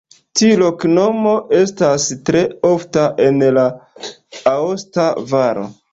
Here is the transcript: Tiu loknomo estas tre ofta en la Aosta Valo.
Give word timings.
Tiu 0.39 0.53
loknomo 0.59 1.33
estas 1.57 2.07
tre 2.29 2.41
ofta 2.71 3.03
en 3.27 3.45
la 3.59 3.67
Aosta 4.57 5.07
Valo. 5.35 5.69